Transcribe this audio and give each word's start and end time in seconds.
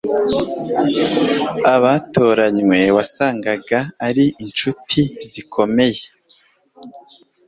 abatoranywe 1.75 2.79
wasangaga 2.95 3.79
ari 4.07 4.25
inshuti 4.43 4.99
zikomeye 5.29 6.01